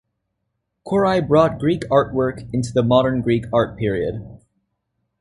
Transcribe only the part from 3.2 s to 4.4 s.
Greek art period.